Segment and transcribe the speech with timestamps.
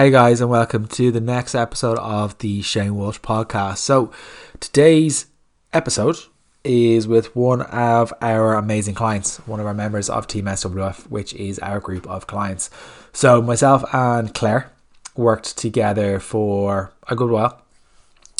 [0.00, 3.76] Hey guys, and welcome to the next episode of the Shane Walsh podcast.
[3.76, 4.10] So,
[4.58, 5.26] today's
[5.74, 6.16] episode
[6.64, 11.34] is with one of our amazing clients, one of our members of Team SWF, which
[11.34, 12.70] is our group of clients.
[13.12, 14.72] So, myself and Claire
[15.16, 17.60] worked together for a good while,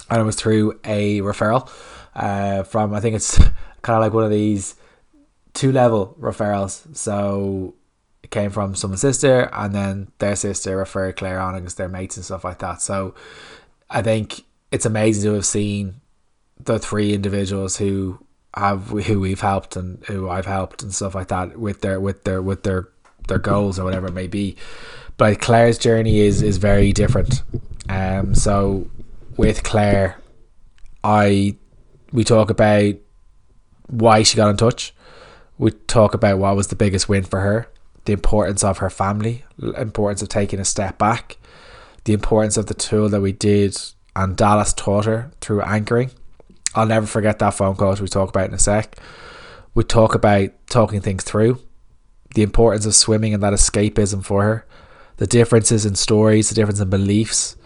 [0.09, 1.69] and it was through a referral
[2.15, 3.37] uh, from, I think it's
[3.83, 4.77] kind of like one of these
[5.53, 6.97] two level referrals.
[6.97, 7.75] So,
[8.31, 12.25] came from someone's sister, and then their sister referred Claire on because they're mates and
[12.25, 12.81] stuff like that.
[12.81, 13.15] So
[13.91, 16.01] I think it's amazing to have seen
[16.59, 18.25] the three individuals who
[18.55, 22.25] have who we've helped and who I've helped and stuff like that with their with
[22.25, 22.89] their with their
[23.29, 24.57] their goals or whatever it may be.
[25.17, 27.43] But Claire's journey is is very different.
[27.89, 28.89] Um so
[29.37, 30.21] with Claire
[31.05, 31.57] I
[32.13, 32.95] we talk about
[33.87, 34.95] why she got in touch.
[35.59, 37.69] We talk about what was the biggest win for her
[38.05, 39.45] the importance of her family,
[39.77, 41.37] importance of taking a step back,
[42.05, 43.77] the importance of the tool that we did
[44.17, 46.11] and Dallas taught her through anchoring.
[46.75, 48.97] I'll never forget that phone call we talk about in a sec.
[49.75, 51.61] We talk about talking things through,
[52.35, 54.67] the importance of swimming and that escapism for her,
[55.17, 57.57] the differences in stories, the difference in beliefs,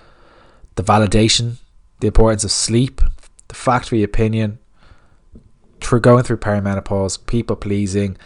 [0.75, 1.57] the validation,
[2.01, 3.01] the importance of sleep,
[3.49, 4.59] the factory opinion,
[5.81, 8.17] through going through perimenopause, people pleasing,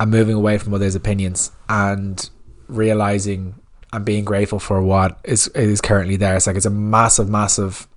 [0.00, 2.30] and moving away from others' opinions and
[2.68, 3.54] realizing
[3.92, 6.36] and being grateful for what is is currently there.
[6.36, 7.88] It's like it's a massive, massive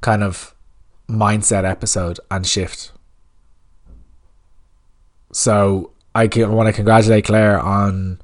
[0.00, 0.54] kind of
[1.08, 2.92] mindset episode and shift.
[5.32, 8.20] So I want to congratulate Claire on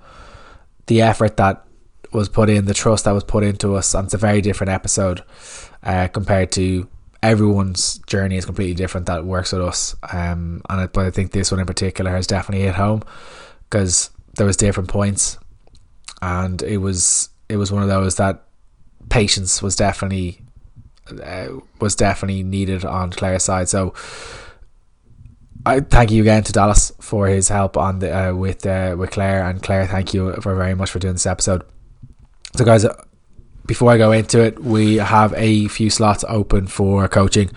[0.86, 1.64] the effort that
[2.12, 4.72] was put in, the trust that was put into us, and it's a very different
[4.72, 5.22] episode
[5.82, 6.88] uh, compared to
[7.24, 9.96] everyone's journey is completely different that works with us.
[10.12, 13.02] Um, and I, but I think this one in particular has definitely hit home
[13.64, 15.38] because there was different points,
[16.20, 18.44] and it was it was one of those that
[19.08, 20.42] patience was definitely
[21.22, 21.48] uh,
[21.80, 23.68] was definitely needed on Claire's side.
[23.68, 23.94] So.
[25.66, 29.12] I thank you again to Dallas for his help on the uh, with uh, with
[29.12, 29.86] Claire and Claire.
[29.86, 31.64] Thank you for very much for doing this episode.
[32.54, 32.84] So, guys,
[33.66, 37.50] before I go into it, we have a few slots open for coaching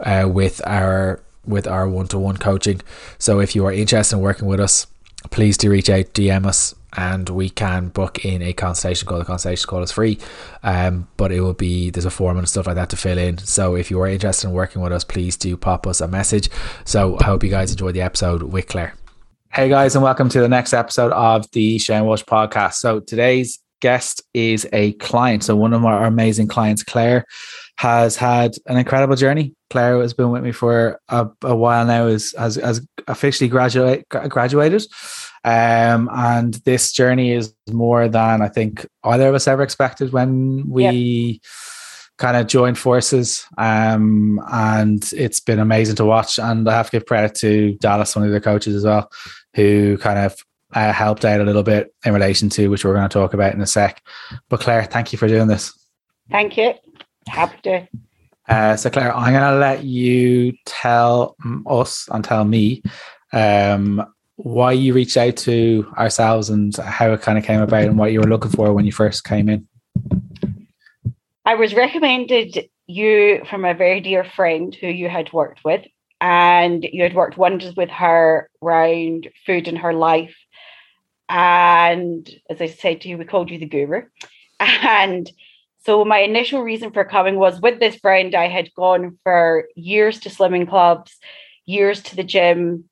[0.00, 2.80] uh, with our with our one to one coaching.
[3.18, 4.86] So if you are interested in working with us,
[5.30, 9.18] please do reach out, DM us, and we can book in a consultation call.
[9.18, 10.18] The consultation call is free,
[10.62, 13.38] um, but it will be there's a form and stuff like that to fill in.
[13.38, 16.50] So if you are interested in working with us, please do pop us a message.
[16.84, 18.94] So I hope you guys enjoy the episode with Claire.
[19.50, 22.74] Hey guys, and welcome to the next episode of the Shane Walsh podcast.
[22.74, 25.44] So today's guest is a client.
[25.44, 27.24] So one of our amazing clients, Claire,
[27.76, 29.54] has had an incredible journey.
[29.70, 32.06] Claire has been with me for a, a while now.
[32.06, 34.86] Is has, has officially graduate graduated,
[35.44, 40.68] um, and this journey is more than I think either of us ever expected when
[40.68, 40.84] we.
[40.84, 41.40] Yep.
[42.18, 46.40] Kind of joined forces, um, and it's been amazing to watch.
[46.40, 49.08] And I have to give credit to Dallas, one of the coaches as well,
[49.54, 50.34] who kind of
[50.74, 53.54] uh, helped out a little bit in relation to which we're going to talk about
[53.54, 54.02] in a sec.
[54.48, 55.72] But Claire, thank you for doing this.
[56.30, 56.74] Thank you.
[57.26, 57.88] Happy to.
[58.48, 61.36] Uh, so Claire, I'm going to let you tell
[61.66, 62.82] us and tell me
[63.32, 64.04] um,
[64.36, 68.12] why you reached out to ourselves and how it kind of came about and what
[68.12, 69.66] you were looking for when you first came in.
[71.44, 75.84] I was recommended you from a very dear friend who you had worked with,
[76.20, 80.34] and you had worked wonders with her around food in her life
[81.28, 84.02] and as I said to you, we called you the guru.
[84.60, 85.30] And
[85.84, 90.18] so my initial reason for coming was with this friend, I had gone for years
[90.20, 91.16] to slimming clubs,
[91.64, 92.88] years to the gym,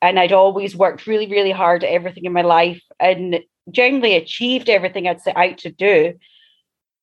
[0.00, 3.40] and I'd always worked really, really hard at everything in my life and
[3.70, 6.14] generally achieved everything I'd set out to do.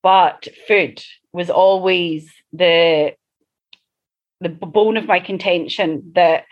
[0.01, 1.03] But food
[1.33, 3.13] was always the
[4.41, 6.45] the bone of my contention that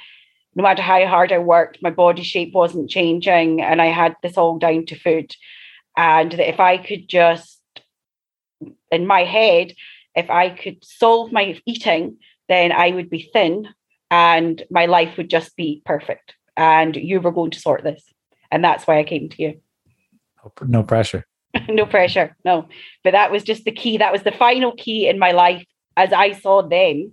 [0.58, 3.62] no matter how hard I worked, my body shape wasn't changing.
[3.62, 5.36] And I had this all down to food.
[5.96, 7.62] And that if I could just,
[8.92, 9.74] in my head,
[10.16, 12.18] if I could solve my eating,
[12.50, 13.68] then I would be thin
[14.10, 16.34] and my life would just be perfect.
[16.56, 18.04] And you were going to sort this.
[18.50, 19.62] And that's why I came to you.
[20.66, 21.28] No pressure.
[21.70, 22.36] no pressure.
[22.44, 22.68] No.
[23.04, 23.98] But that was just the key.
[23.98, 25.64] That was the final key in my life
[25.96, 27.12] as I saw then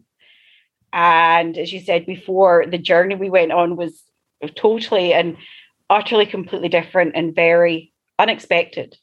[0.95, 4.01] and as you said before, the journey we went on was
[4.55, 5.37] totally and
[5.91, 8.97] utterly completely different and very unexpected,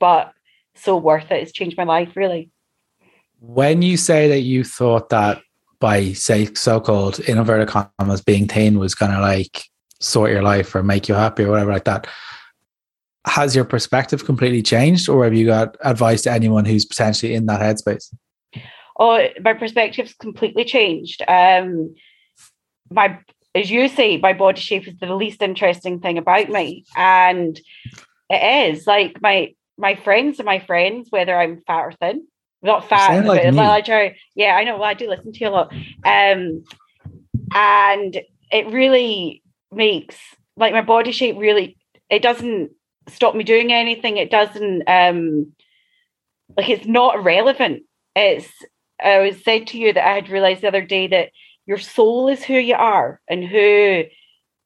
[0.00, 0.32] but
[0.74, 1.42] so worth it.
[1.42, 2.50] It's changed my life, really.
[3.40, 5.42] When you say that you thought that
[5.78, 9.62] by, say, so called inverted commas being thin was going to like
[10.00, 12.06] sort your life or make you happy or whatever like that,
[13.26, 17.44] has your perspective completely changed, or have you got advice to anyone who's potentially in
[17.46, 18.14] that headspace?
[18.98, 21.22] Oh, my perspective's completely changed.
[21.28, 21.94] Um,
[22.90, 23.18] my,
[23.54, 27.60] as you say, my body shape is the least interesting thing about me, and
[28.30, 32.26] it is like my my friends are my friends, whether I'm fat or thin.
[32.62, 34.74] Not fat, like but like, yeah, I know.
[34.74, 35.72] Well, I do listen to you a lot,
[36.04, 36.64] um,
[37.54, 38.20] and
[38.50, 40.16] it really makes
[40.56, 41.76] like my body shape really.
[42.08, 42.70] It doesn't
[43.08, 44.16] stop me doing anything.
[44.16, 45.52] It doesn't um
[46.56, 47.82] like it's not relevant.
[48.14, 48.50] It's
[49.02, 51.30] I was said to you that I had realized the other day that
[51.66, 54.04] your soul is who you are and who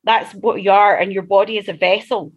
[0.05, 2.33] that's what you are, and your body is a vessel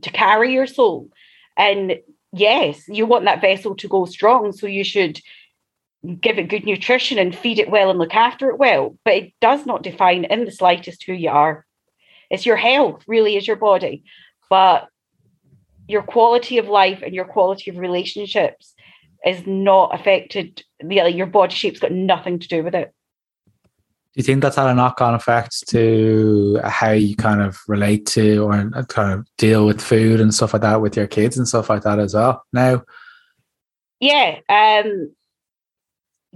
[0.00, 1.10] to carry your soul.
[1.56, 1.98] And
[2.32, 5.20] yes, you want that vessel to go strong, so you should
[6.20, 8.96] give it good nutrition and feed it well and look after it well.
[9.04, 11.66] But it does not define in the slightest who you are.
[12.30, 14.04] It's your health, really, is your body.
[14.48, 14.88] But
[15.86, 18.74] your quality of life and your quality of relationships
[19.26, 20.62] is not affected.
[20.80, 22.92] Your body shape's got nothing to do with it.
[24.14, 28.04] Do you think that's had a knock on effect to how you kind of relate
[28.08, 31.48] to or kind of deal with food and stuff like that with your kids and
[31.48, 32.82] stuff like that as well now?
[34.00, 35.14] Yeah, um,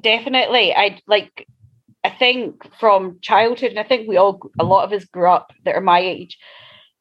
[0.01, 0.75] definitely.
[0.75, 1.47] I like,
[2.03, 5.53] I think from childhood, and I think we all, a lot of us grew up
[5.65, 6.39] that are my age,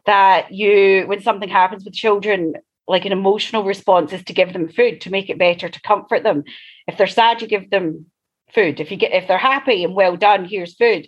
[0.06, 2.56] that you, when something happens with children,
[2.88, 6.24] like an emotional response is to give them food to make it better, to comfort
[6.24, 6.44] them.
[6.88, 8.08] If they're sad, you give them
[8.54, 8.80] food.
[8.80, 11.08] If you get if they're happy and well done, here's food.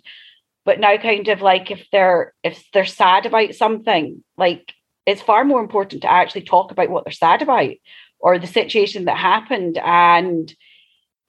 [0.64, 4.72] But now kind of like if they're if they're sad about something, like
[5.06, 7.70] it's far more important to actually talk about what they're sad about
[8.18, 9.78] or the situation that happened.
[9.78, 10.54] And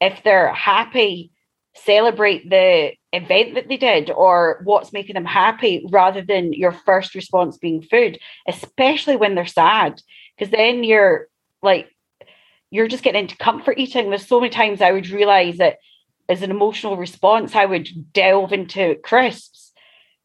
[0.02, 1.31] if they're happy,
[1.75, 7.16] celebrate the event that they did or what's making them happy rather than your first
[7.16, 10.02] response being food, especially when they're sad.
[10.39, 11.27] Because then you're
[11.62, 11.89] like,
[12.71, 14.09] you're just getting into comfort eating.
[14.09, 15.80] There's so many times I would realize that
[16.30, 19.74] as an emotional response, I would delve into crisps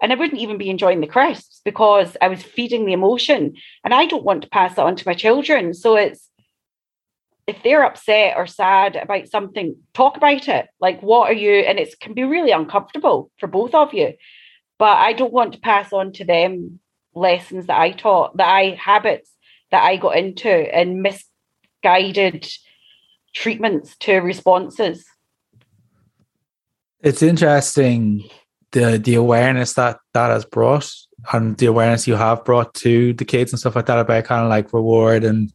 [0.00, 3.56] and I wouldn't even be enjoying the crisps because I was feeding the emotion.
[3.82, 5.74] And I don't want to pass that on to my children.
[5.74, 6.30] So it's,
[7.46, 10.68] if they're upset or sad about something, talk about it.
[10.80, 11.52] Like, what are you?
[11.52, 14.14] And it can be really uncomfortable for both of you.
[14.78, 16.78] But I don't want to pass on to them
[17.14, 19.33] lessons that I taught, that I habits
[19.74, 22.48] that I got into and misguided
[23.34, 25.04] treatments to responses.
[27.00, 28.22] It's interesting
[28.70, 30.88] the the awareness that that has brought
[31.32, 34.44] and the awareness you have brought to the kids and stuff like that about kind
[34.44, 35.52] of like reward and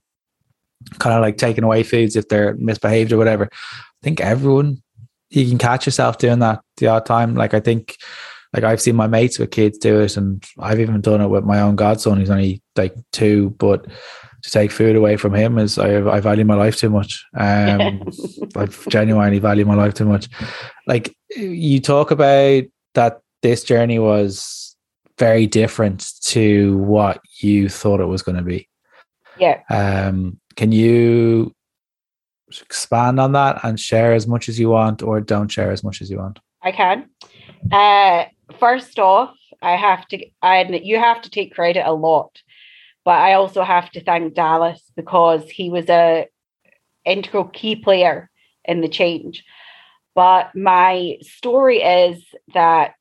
[0.98, 3.48] kind of like taking away foods if they're misbehaved or whatever.
[3.54, 4.84] I think everyone
[5.30, 7.36] you can catch yourself doing that the odd time.
[7.36, 7.96] Like I think
[8.54, 11.44] like I've seen my mates with kids do it and I've even done it with
[11.44, 12.18] my own godson.
[12.18, 13.86] who's only like two, but
[14.44, 17.26] to take food away from him is I, I value my life too much.
[17.36, 18.10] Um,
[18.56, 20.30] I genuinely value my life too much.
[20.88, 22.64] Like you talk about
[22.96, 24.76] that this journey was
[25.18, 28.68] very different to what you thought it was going to be.
[29.38, 29.62] Yeah.
[29.70, 31.54] Um, can you
[32.50, 36.02] expand on that and share as much as you want or don't share as much
[36.02, 36.40] as you want?
[36.64, 37.10] I can.
[37.72, 38.26] Uh,
[38.60, 42.42] first off, I have to, I you have to take credit a lot,
[43.06, 46.28] but I also have to thank Dallas because he was a
[47.06, 48.30] integral key player
[48.66, 49.44] in the change.
[50.16, 52.96] But my story is that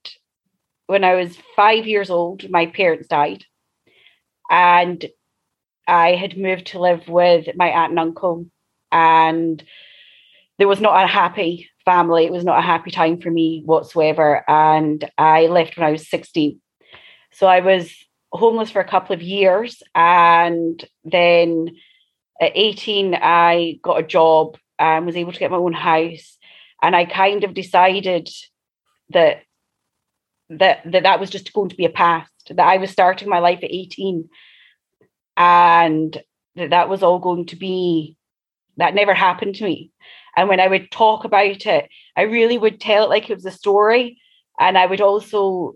[0.87, 3.45] when I was five years old, my parents died.
[4.51, 5.05] And
[5.87, 8.47] I had moved to live with my aunt and uncle,
[8.91, 9.63] and
[10.59, 12.27] there was not a happy family.
[12.27, 14.45] It was not a happy time for me whatsoever.
[14.47, 16.61] And I left when I was 16.
[17.33, 17.91] So I was
[18.31, 19.83] homeless for a couple of years.
[19.95, 21.77] And then
[22.41, 26.37] at 18, I got a job and was able to get my own house.
[26.83, 28.29] And I kind of decided
[29.11, 29.43] that
[30.51, 33.39] that that, that was just going to be a past, that I was starting my
[33.39, 34.29] life at 18
[35.37, 36.23] and
[36.57, 38.17] that that was all going to be
[38.77, 39.91] that never happened to me
[40.39, 43.45] and when i would talk about it i really would tell it like it was
[43.45, 44.21] a story.
[44.61, 45.75] And i would also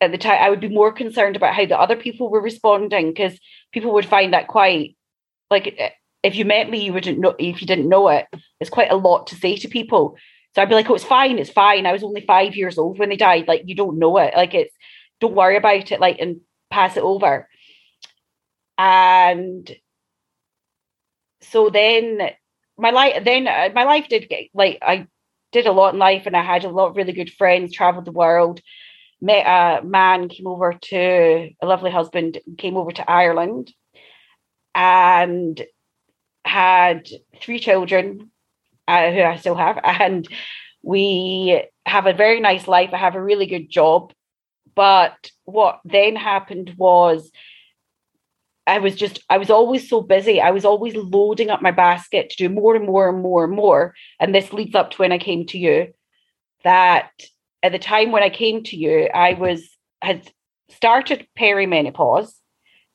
[0.00, 3.08] at the time i would be more concerned about how the other people were responding
[3.08, 3.38] because
[3.72, 4.96] people would find that quite
[5.50, 5.90] like eh,
[6.22, 8.26] if you met me you wouldn't know if you didn't know it
[8.60, 10.16] it's quite a lot to say to people.
[10.54, 11.86] So i'd be like oh it's fine it's fine.
[11.86, 13.48] I was only five years old when they died.
[13.48, 14.34] Like you don't know it.
[14.36, 14.74] Like it's
[15.20, 17.48] don't worry about it like and pass it over.
[18.76, 19.70] And
[21.40, 22.30] so then
[22.78, 25.06] my life then uh, my life did get like i
[25.52, 28.04] did a lot in life and i had a lot of really good friends traveled
[28.04, 28.60] the world
[29.20, 30.96] met a man came over to
[31.60, 33.72] a lovely husband came over to ireland
[34.74, 35.60] and
[36.44, 37.08] had
[37.40, 38.30] three children
[38.88, 40.26] uh, who I still have, and
[40.82, 42.90] we have a very nice life.
[42.92, 44.12] I have a really good job.
[44.74, 47.30] But what then happened was
[48.68, 50.40] I was just, I was always so busy.
[50.40, 53.54] I was always loading up my basket to do more and more and more and
[53.54, 53.94] more.
[54.20, 55.94] And this leads up to when I came to you
[56.64, 57.10] that
[57.62, 59.68] at the time when I came to you, I was,
[60.02, 60.30] had
[60.68, 62.30] started perimenopause.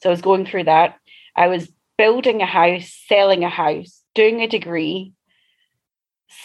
[0.01, 0.95] So I was going through that.
[1.35, 5.13] I was building a house, selling a house, doing a degree,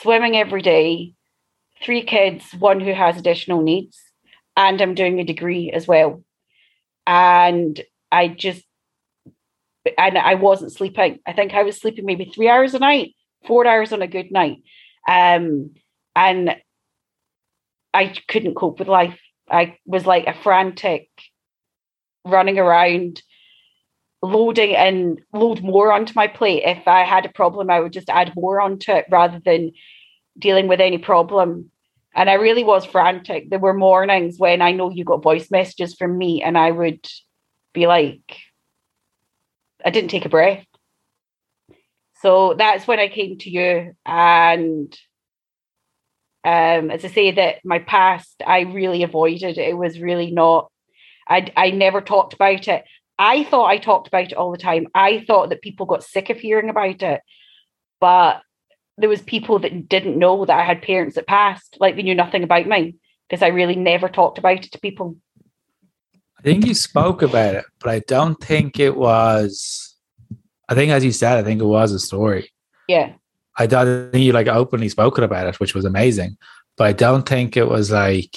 [0.00, 1.14] swimming every day,
[1.82, 4.00] three kids, one who has additional needs,
[4.56, 6.22] and I'm doing a degree as well.
[7.06, 7.80] And
[8.10, 8.64] I just,
[9.96, 11.18] and I wasn't sleeping.
[11.26, 13.14] I think I was sleeping maybe three hours a night,
[13.46, 14.58] four hours on a good night.
[15.08, 15.70] Um,
[16.14, 16.56] and
[17.94, 19.18] I couldn't cope with life.
[19.50, 21.08] I was like a frantic
[22.24, 23.22] running around
[24.22, 26.62] loading and load more onto my plate.
[26.64, 29.72] If I had a problem, I would just add more onto it rather than
[30.38, 31.70] dealing with any problem.
[32.14, 33.48] And I really was frantic.
[33.48, 37.06] There were mornings when I know you got voice messages from me, and I would
[37.72, 38.36] be like,
[39.84, 40.64] I didn't take a breath.
[42.20, 43.94] So that's when I came to you.
[44.04, 44.96] And
[46.44, 49.58] um, as I say, that my past I really avoided.
[49.58, 50.70] It was really not,
[51.28, 52.84] I, I never talked about it.
[53.18, 54.86] I thought I talked about it all the time.
[54.94, 57.20] I thought that people got sick of hearing about it.
[58.00, 58.42] But
[58.96, 62.14] there was people that didn't know that I had parents that passed, like they knew
[62.14, 62.96] nothing about me
[63.28, 65.16] because I really never talked about it to people.
[66.38, 69.96] I think you spoke about it, but I don't think it was.
[70.68, 72.52] I think, as you said, I think it was a story.
[72.86, 73.12] Yeah.
[73.56, 76.36] I don't think you like openly spoken about it, which was amazing,
[76.76, 78.36] but I don't think it was like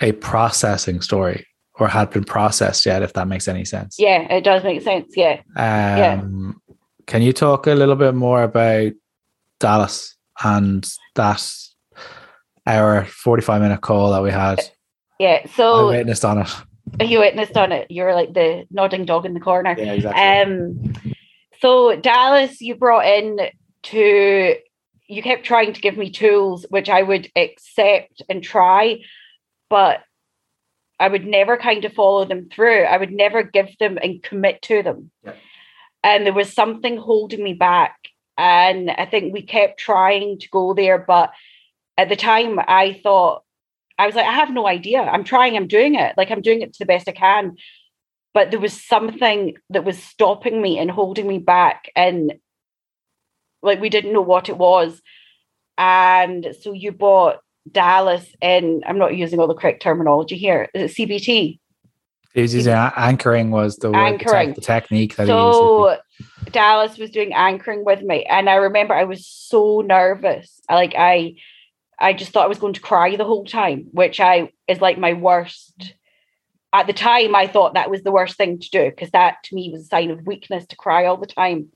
[0.00, 3.96] a processing story or had been processed yet, if that makes any sense.
[3.98, 5.14] Yeah, it does make sense.
[5.16, 5.40] Yeah.
[5.56, 6.74] Um, yeah.
[7.06, 8.92] Can you talk a little bit more about
[9.58, 11.42] Dallas and that
[12.66, 14.60] our 45 minute call that we had.
[15.18, 16.48] Yeah, so I witnessed on it.
[17.00, 17.90] You witnessed on it.
[17.90, 19.74] You're like the nodding dog in the corner.
[19.76, 20.22] Yeah, exactly.
[20.22, 20.92] Um,
[21.60, 23.38] so Dallas, you brought in
[23.84, 24.56] to
[25.08, 29.02] you kept trying to give me tools which I would accept and try,
[29.70, 30.00] but
[30.98, 32.84] I would never kind of follow them through.
[32.84, 35.10] I would never give them and commit to them.
[35.24, 35.34] Yeah.
[36.02, 37.96] And there was something holding me back.
[38.38, 40.98] And I think we kept trying to go there.
[40.98, 41.32] But
[41.98, 43.42] at the time, I thought,
[43.98, 45.00] I was like, I have no idea.
[45.00, 46.14] I'm trying, I'm doing it.
[46.16, 47.56] Like, I'm doing it to the best I can.
[48.34, 51.90] But there was something that was stopping me and holding me back.
[51.96, 52.34] And
[53.62, 55.00] like, we didn't know what it was.
[55.78, 60.68] And so you bought Dallas and I'm not using all the correct terminology here.
[60.74, 61.58] Is it CBT?
[62.36, 64.52] He was using anchoring was the anchoring.
[64.52, 65.96] the, technique that so
[66.50, 70.60] Dallas was doing anchoring with me, and I remember I was so nervous.
[70.70, 71.36] Like I,
[71.98, 74.98] I just thought I was going to cry the whole time, which I is like
[74.98, 75.94] my worst.
[76.72, 79.54] At the time, I thought that was the worst thing to do because that to
[79.54, 81.70] me was a sign of weakness to cry all the time.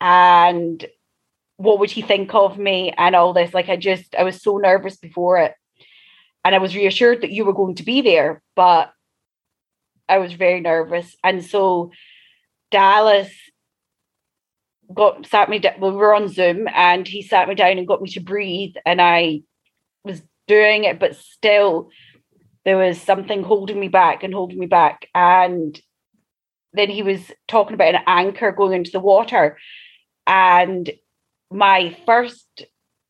[0.00, 0.84] And
[1.56, 3.52] what would he think of me and all this?
[3.52, 5.54] Like I just I was so nervous before it,
[6.44, 8.92] and I was reassured that you were going to be there, but
[10.08, 11.14] I was very nervous.
[11.22, 11.92] And so
[12.70, 13.30] Dallas
[14.92, 15.74] got sat me down.
[15.78, 18.74] Well, we were on Zoom and he sat me down and got me to breathe.
[18.84, 19.42] And I
[20.04, 21.90] was doing it, but still
[22.64, 25.06] there was something holding me back and holding me back.
[25.14, 25.80] And
[26.72, 29.58] then he was talking about an anchor going into the water.
[30.26, 30.90] And
[31.50, 32.46] my first,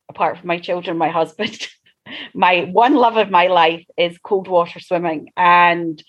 [0.09, 1.67] apart from my children, my husband,
[2.33, 5.31] my one love of my life is cold water swimming.
[5.35, 6.01] And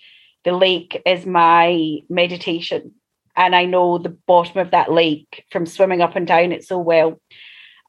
[0.43, 2.93] the lake is my meditation.
[3.35, 6.77] And I know the bottom of that lake from swimming up and down it so
[6.77, 7.19] well.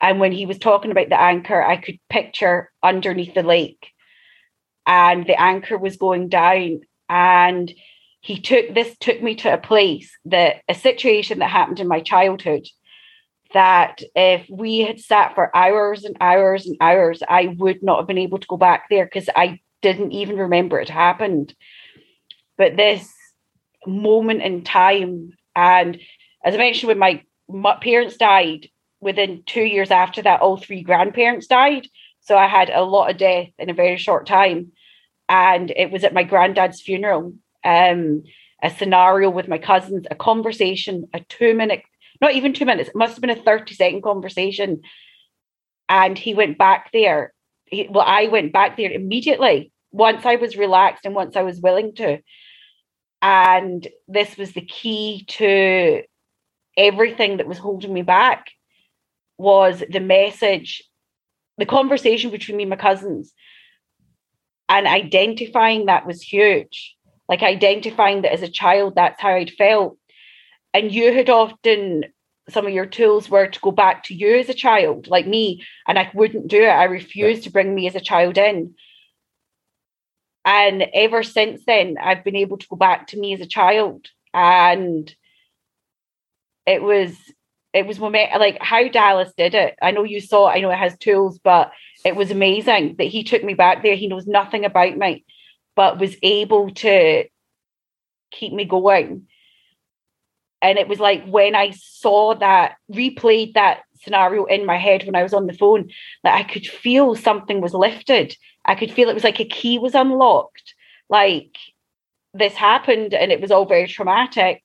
[0.00, 3.90] And when he was talking about the anchor, I could picture underneath the lake
[4.86, 6.80] and the anchor was going down.
[7.08, 7.72] And
[8.20, 12.00] he took this took me to a place that a situation that happened in my
[12.00, 12.66] childhood
[13.52, 18.08] that if we had sat for hours and hours and hours, I would not have
[18.08, 21.54] been able to go back there because I didn't even remember it happened
[22.56, 23.06] but this
[23.86, 25.98] moment in time and
[26.42, 28.68] as i mentioned when my, my parents died
[29.04, 31.86] within two years after that all three grandparents died.
[32.20, 34.72] So i had a lot of death in a very short time.
[35.28, 37.34] And it was at my granddad's funeral
[37.64, 38.24] um,
[38.62, 41.82] a scenario with my cousins a conversation a two minute
[42.20, 44.80] not even two minutes it must have been a 30 second conversation.
[45.88, 47.32] And he went back there.
[47.66, 51.60] He, well i went back there immediately once i was relaxed and once i was
[51.60, 52.20] willing to.
[53.20, 56.02] And this was the key to
[56.76, 58.48] everything that was holding me back
[59.38, 60.82] was the message,
[61.58, 63.32] the conversation between me and my cousins,
[64.68, 66.96] and identifying that was huge.
[67.28, 69.96] Like identifying that as a child, that's how I'd felt.
[70.74, 72.04] And you had often
[72.50, 75.64] some of your tools were to go back to you as a child, like me,
[75.88, 76.68] and I wouldn't do it.
[76.68, 77.44] I refused yeah.
[77.44, 78.74] to bring me as a child in.
[80.44, 84.08] And ever since then, I've been able to go back to me as a child.
[84.34, 85.14] And
[86.66, 87.16] it was
[87.74, 89.74] it was like how Dallas did it.
[89.82, 91.72] I know you saw I know it has tools, but
[92.04, 93.96] it was amazing that he took me back there.
[93.96, 95.24] He knows nothing about me,
[95.76, 97.24] but was able to
[98.30, 99.26] keep me going
[100.64, 105.14] and it was like when I saw that, replayed that scenario in my head when
[105.14, 105.90] I was on the phone,
[106.22, 108.34] that I could feel something was lifted.
[108.64, 110.74] I could feel it was like a key was unlocked.
[111.10, 111.54] Like
[112.32, 114.62] this happened and it was all very traumatic.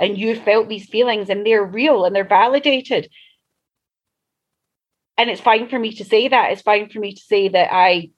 [0.00, 3.10] And you felt these feelings and they're real and they're validated.
[5.18, 6.52] And it's fine for me to say that.
[6.52, 8.10] It's fine for me to say that I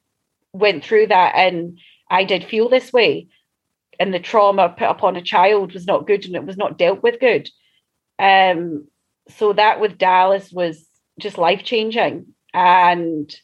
[0.52, 3.26] went through that and I did feel this way
[3.98, 7.02] and the trauma put upon a child was not good and it was not dealt
[7.02, 7.48] with good.
[8.18, 8.86] Um,
[9.28, 10.86] so that with Dallas was
[11.18, 12.26] just life changing.
[12.54, 13.34] And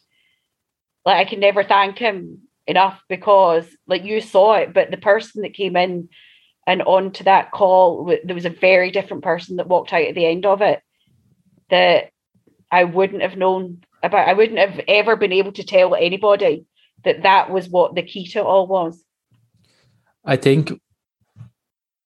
[1.05, 5.41] like I can never thank him enough because like you saw it, but the person
[5.41, 6.09] that came in
[6.69, 10.27] and onto that call, there was a very different person that walked out at the
[10.27, 10.83] end of it
[11.71, 12.11] that
[12.71, 14.29] I wouldn't have known about.
[14.29, 16.65] I wouldn't have ever been able to tell anybody
[17.05, 19.03] that that was what the key to all was.
[20.23, 20.79] I think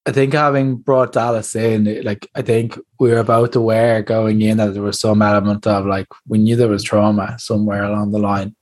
[0.06, 4.56] I think having brought Dallas in, like I think we were both aware going in
[4.56, 8.18] that there was some element of like we knew there was trauma somewhere along the
[8.18, 8.56] line.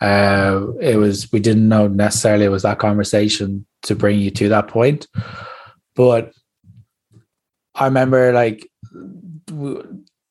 [0.00, 4.48] Uh, it was we didn't know necessarily it was that conversation to bring you to
[4.50, 5.06] that point,
[5.94, 6.32] but
[7.74, 8.68] I remember like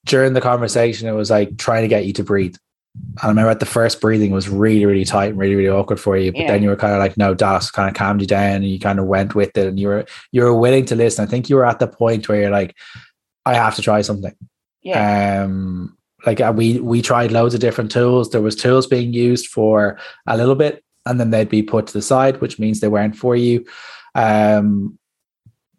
[0.06, 2.56] during the conversation, it was like trying to get you to breathe.
[2.96, 6.00] And I remember at the first breathing was really, really tight and really, really awkward
[6.00, 6.32] for you.
[6.32, 6.52] But yeah.
[6.52, 8.80] then you were kind of like, no, Dallas kind of calmed you down and you
[8.80, 11.26] kind of went with it and you were you were willing to listen.
[11.26, 12.76] I think you were at the point where you're like,
[13.46, 14.36] I have to try something.
[14.82, 15.44] Yeah.
[15.44, 18.30] Um like uh, we we tried loads of different tools.
[18.30, 21.94] There was tools being used for a little bit and then they'd be put to
[21.94, 23.66] the side, which means they weren't for you.
[24.16, 24.98] Um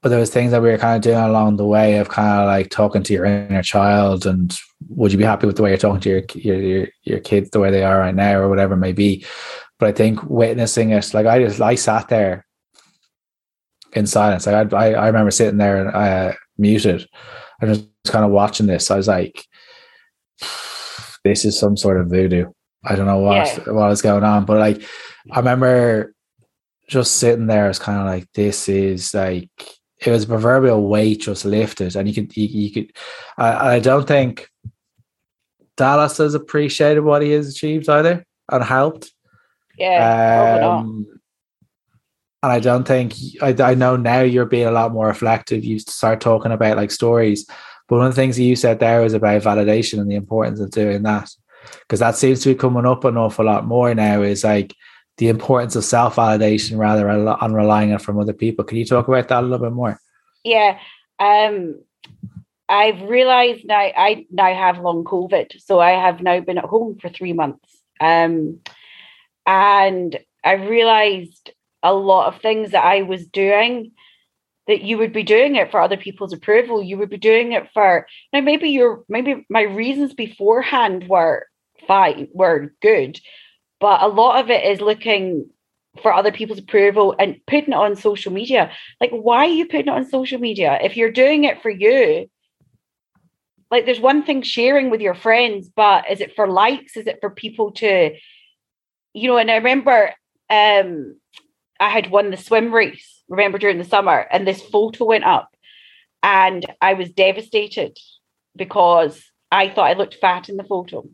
[0.04, 2.42] but there was things that we were kind of doing along the way of kind
[2.42, 4.54] of like talking to your inner child and
[4.90, 7.48] would you be happy with the way you're talking to your your your, your kids
[7.48, 9.24] the way they are right now or whatever it may be?
[9.78, 12.44] But i think witnessing it like i just i sat there
[13.94, 14.46] in silence.
[14.46, 17.08] Like i i, remember sitting there and uh, muted
[17.62, 18.90] and just kind of watching this.
[18.90, 19.46] I was like
[21.24, 22.52] this is some sort of voodoo.
[22.84, 23.72] I don't know what yeah.
[23.72, 24.44] what is going on.
[24.44, 24.82] But like
[25.32, 26.14] i remember
[26.88, 29.48] just sitting there it's kind of like this is like
[30.06, 32.92] it was a proverbial weight just lifted, and you could you, you could.
[33.38, 34.48] I, I don't think
[35.76, 39.12] Dallas has appreciated what he has achieved either and helped.
[39.78, 41.06] Yeah, um,
[42.42, 45.64] and I don't think I, I know now you're being a lot more reflective.
[45.64, 47.46] You start talking about like stories,
[47.88, 50.60] but one of the things that you said there was about validation and the importance
[50.60, 51.30] of doing that
[51.80, 54.22] because that seems to be coming up an awful lot more now.
[54.22, 54.74] Is like
[55.16, 58.64] the importance of self validation rather than relying on from other people.
[58.64, 59.98] Can you talk about that a little bit more?
[60.42, 60.78] Yeah.
[61.18, 61.80] Um,
[62.68, 65.60] I've realized now I now have long COVID.
[65.60, 67.68] So I have now been at home for three months.
[68.00, 68.60] Um,
[69.46, 73.92] and I realized a lot of things that I was doing
[74.66, 76.82] that you would be doing it for other people's approval.
[76.82, 81.46] You would be doing it for now maybe your maybe my reasons beforehand were
[81.86, 83.20] fine, were good,
[83.84, 85.50] but a lot of it is looking
[86.02, 88.70] for other people's approval and putting it on social media.
[88.98, 90.78] Like, why are you putting it on social media?
[90.82, 92.30] If you're doing it for you,
[93.70, 96.96] like there's one thing sharing with your friends, but is it for likes?
[96.96, 98.16] Is it for people to,
[99.12, 100.14] you know, and I remember
[100.48, 101.20] um
[101.78, 105.54] I had won the swim race, remember during the summer, and this photo went up
[106.22, 107.98] and I was devastated
[108.56, 111.06] because I thought I looked fat in the photo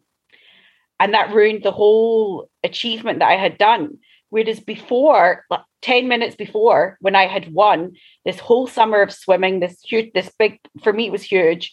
[1.01, 3.99] and that ruined the whole achievement that I had done.
[4.29, 9.59] Whereas before, like 10 minutes before, when I had won this whole summer of swimming,
[9.59, 11.73] this huge, this big, for me, it was huge.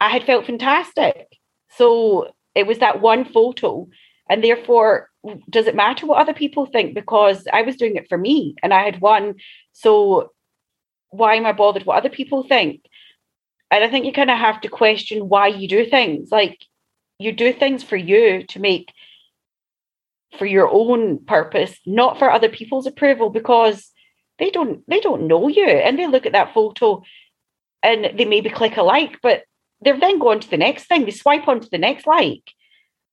[0.00, 1.28] I had felt fantastic.
[1.70, 3.88] So it was that one photo.
[4.28, 5.08] And therefore,
[5.48, 6.94] does it matter what other people think?
[6.94, 9.36] Because I was doing it for me and I had won.
[9.72, 10.32] So
[11.10, 12.82] why am I bothered what other people think?
[13.70, 16.30] And I think you kind of have to question why you do things.
[16.32, 16.58] Like
[17.22, 18.92] you do things for you to make
[20.38, 23.90] for your own purpose not for other people's approval because
[24.38, 27.02] they don't they don't know you and they look at that photo
[27.82, 29.44] and they maybe click a like, but
[29.80, 31.04] they're then going to the next thing.
[31.04, 32.52] They swipe on to the next like.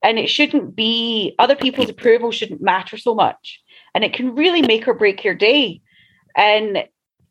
[0.04, 3.60] And it shouldn't be, other people's approval shouldn't matter so much.
[3.94, 5.82] And it can really make or break your day.
[6.38, 6.86] And,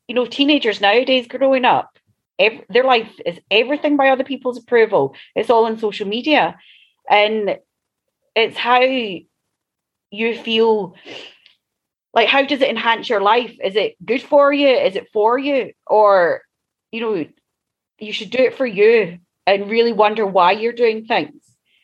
[0.06, 1.97] you know, teenagers nowadays growing up,
[2.38, 5.14] every, their life is everything by other people's approval.
[5.34, 6.56] It's all on social media.
[7.08, 7.58] And
[8.34, 10.94] it's how you feel
[12.14, 13.54] like how does it enhance your life?
[13.62, 14.68] Is it good for you?
[14.68, 15.72] Is it for you?
[15.86, 16.42] Or
[16.92, 17.26] you know
[17.98, 21.42] you should do it for you and really wonder why you're doing things.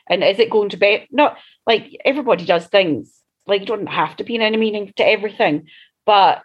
[0.08, 3.12] And is it going to be not like everybody does things.
[3.46, 5.68] Like you don't have to be in any meaning to everything
[6.06, 6.42] but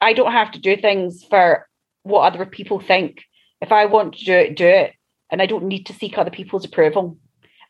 [0.00, 1.66] i don't have to do things for
[2.02, 3.24] what other people think
[3.64, 4.92] if i want to do it do it
[5.30, 7.16] and i don't need to seek other people's approval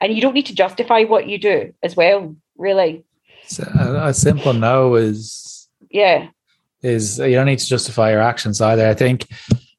[0.01, 3.05] and you don't need to justify what you do as well really
[3.47, 6.29] so a, a simple no is yeah
[6.83, 9.27] is you don't need to justify your actions either i think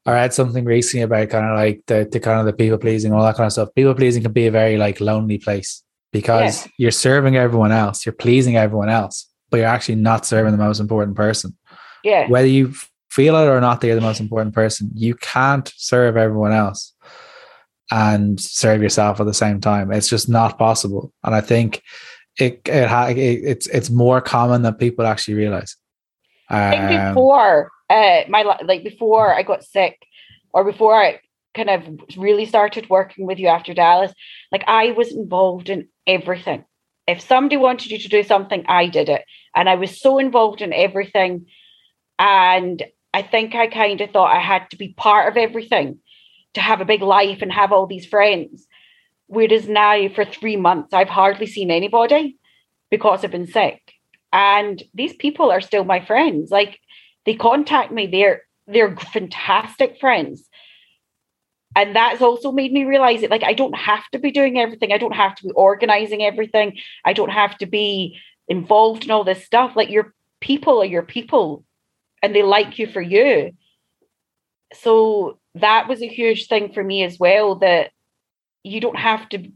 [0.05, 3.11] I read something recently about kind of like the, the kind of the people pleasing,
[3.11, 3.69] all that kind of stuff.
[3.73, 6.71] People pleasing can be a very like lonely place because yeah.
[6.77, 10.79] you're serving everyone else, you're pleasing everyone else, but you're actually not serving the most
[10.79, 11.57] important person.
[12.03, 12.29] Yeah.
[12.29, 12.75] Whether you
[13.15, 16.93] feel it or not that you're the most important person, you can't serve everyone else
[17.91, 19.91] and serve yourself at the same time.
[19.91, 21.13] It's just not possible.
[21.23, 21.81] And I think
[22.37, 25.77] it, it, it it's it's more common than people actually realize.
[26.49, 29.97] Um, before uh, my like before I got sick,
[30.53, 31.19] or before I
[31.55, 31.83] kind of
[32.17, 34.13] really started working with you after Dallas,
[34.51, 36.65] like I was involved in everything.
[37.07, 39.23] If somebody wanted you to do something, I did it,
[39.55, 41.45] and I was so involved in everything.
[42.17, 42.83] And
[43.15, 45.99] I think I kind of thought I had to be part of everything
[46.53, 48.67] to have a big life and have all these friends.
[49.27, 52.37] Whereas now, for three months, I've hardly seen anybody
[52.89, 53.93] because I've been sick.
[54.33, 56.51] And these people are still my friends.
[56.51, 56.81] Like
[57.25, 58.05] they contact me.
[58.07, 60.49] They're they're fantastic friends.
[61.73, 64.91] And that's also made me realize that like I don't have to be doing everything.
[64.91, 66.79] I don't have to be organizing everything.
[67.05, 69.77] I don't have to be involved in all this stuff.
[69.77, 71.63] Like your people are your people
[72.21, 73.51] and they like you for you.
[74.73, 77.91] So that was a huge thing for me as well that
[78.63, 79.51] you don't have to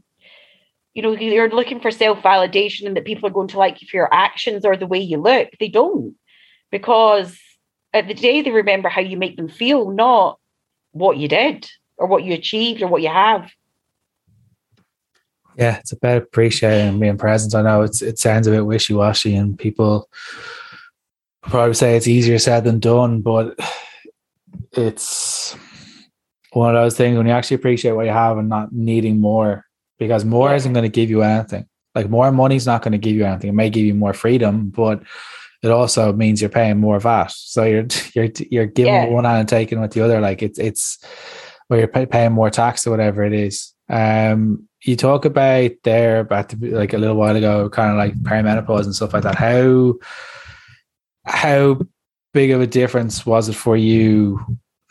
[0.94, 3.96] you know you're looking for self-validation and that people are going to like you for
[3.96, 6.14] your actions or the way you look they don't
[6.70, 7.38] because
[7.92, 10.38] at the day they remember how you make them feel, not
[10.92, 13.50] what you did or what you achieved or what you have.
[15.56, 17.54] Yeah, it's about appreciating being present.
[17.54, 20.08] I know it's it sounds a bit wishy washy, and people
[21.42, 23.58] probably say it's easier said than done, but
[24.72, 25.56] it's
[26.52, 29.64] one of those things when you actually appreciate what you have and not needing more,
[29.98, 30.56] because more yeah.
[30.56, 31.66] isn't going to give you anything.
[31.94, 33.50] Like more money is not going to give you anything.
[33.50, 35.02] It may give you more freedom, but
[35.62, 37.30] it also means you're paying more VAT.
[37.32, 39.06] So you're you're you're giving yeah.
[39.06, 40.20] one hand and taking with the other.
[40.20, 40.98] Like it's it's
[41.68, 43.72] where you're paying more tax or whatever it is.
[43.88, 48.14] Um, you talk about there about the, like a little while ago, kind of like
[48.22, 49.34] perimenopause and stuff like that.
[49.34, 49.94] How
[51.24, 51.80] how
[52.32, 54.40] big of a difference was it for you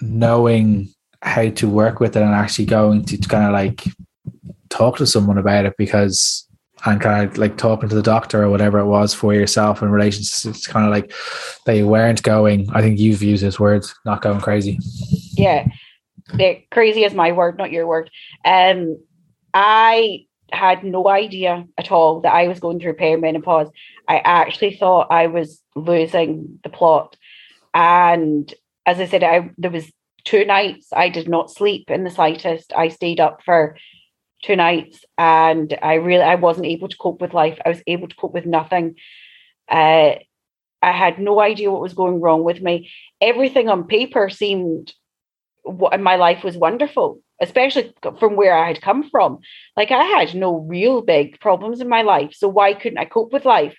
[0.02, 0.90] knowing
[1.22, 3.84] how to work with it and actually going to kind of like
[4.70, 5.76] talk to someone about it?
[5.78, 6.50] Because
[6.86, 9.90] and kind of like talking to the doctor or whatever it was for yourself in
[9.90, 11.12] relation to it's kind of like
[11.66, 14.80] they weren't going i think you've used this word not going crazy.
[15.34, 15.68] Yeah.
[16.72, 18.10] Crazy is my word not your word.
[18.46, 18.98] Um
[19.54, 23.70] i had no idea at all that i was going through perimenopause
[24.10, 27.16] i actually thought i was losing the plot
[27.74, 28.54] and
[28.86, 29.90] as i said i there was
[30.26, 33.78] two nights i did not sleep in the slightest i stayed up for
[34.42, 37.60] two nights and I really I wasn't able to cope with life.
[37.66, 38.96] I was able to cope with nothing.
[39.70, 40.16] Uh,
[40.82, 42.90] I had no idea what was going wrong with me.
[43.22, 44.94] Everything on paper seemed
[45.64, 49.40] what my life was wonderful, especially from where I had come from.
[49.78, 52.34] Like I had no real big problems in my life.
[52.34, 53.78] So why couldn't I cope with life?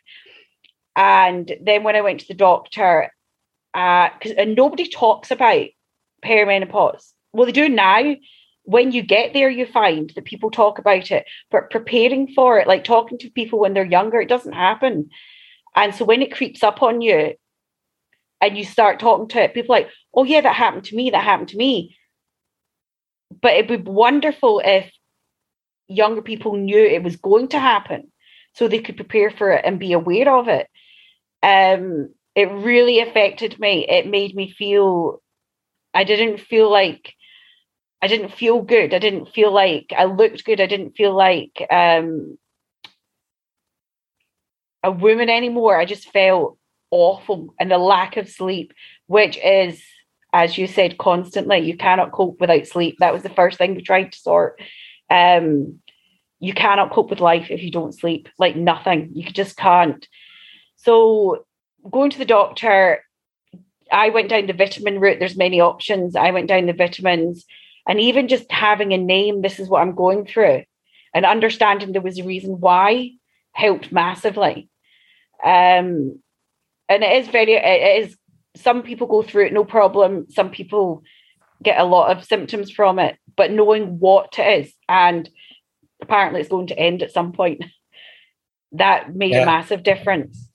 [0.96, 3.12] And then when I went to the doctor,
[3.72, 5.66] because uh, nobody talks about
[6.24, 7.12] perimenopause.
[7.32, 8.16] Well, they do now,
[8.64, 12.66] when you get there, you find that people talk about it, but preparing for it,
[12.66, 15.10] like talking to people when they're younger, it doesn't happen.
[15.76, 17.34] And so when it creeps up on you
[18.40, 21.24] and you start talking to it, people like, oh, yeah, that happened to me, that
[21.24, 21.96] happened to me.
[23.30, 24.90] But it would be wonderful if
[25.88, 28.12] younger people knew it was going to happen
[28.54, 30.68] so they could prepare for it and be aware of it.
[31.42, 33.86] Um, it really affected me.
[33.88, 35.20] It made me feel,
[35.94, 37.14] I didn't feel like
[38.02, 38.94] I didn't feel good.
[38.94, 40.60] I didn't feel like I looked good.
[40.60, 42.38] I didn't feel like um,
[44.82, 45.78] a woman anymore.
[45.78, 46.56] I just felt
[46.90, 48.72] awful and the lack of sleep,
[49.06, 49.82] which is
[50.32, 51.58] as you said, constantly.
[51.58, 52.96] You cannot cope without sleep.
[52.98, 54.60] That was the first thing we tried to sort.
[55.08, 55.80] Um,
[56.38, 59.10] you cannot cope with life if you don't sleep, like nothing.
[59.14, 60.06] You just can't.
[60.76, 61.44] So
[61.90, 63.04] going to the doctor,
[63.92, 65.18] I went down the vitamin route.
[65.18, 66.16] There's many options.
[66.16, 67.44] I went down the vitamins,
[67.86, 70.62] and even just having a name, this is what I'm going through,
[71.12, 73.10] and understanding there was a reason why
[73.52, 74.68] helped massively.
[75.44, 76.20] Um,
[76.88, 78.16] and it is very, it is.
[78.56, 80.26] Some people go through it no problem.
[80.30, 81.02] Some people
[81.62, 85.28] get a lot of symptoms from it, but knowing what it is and
[86.00, 87.64] apparently it's going to end at some point.
[88.74, 89.42] That made yeah.
[89.42, 90.48] a massive difference.